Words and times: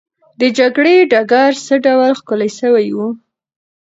د 0.39 0.41
جګړې 0.57 0.95
ډګر 1.11 1.51
څه 1.65 1.75
ډول 1.85 2.11
ښکلی 2.19 2.49
سوی 2.59 2.87
وو؟ 2.95 3.07